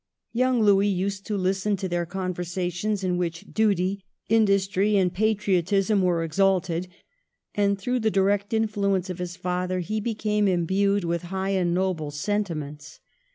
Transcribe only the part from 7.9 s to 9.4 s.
the direct influence of his